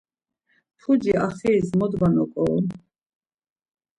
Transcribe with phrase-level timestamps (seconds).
[0.79, 2.65] Puci axiris mot var noǩorun?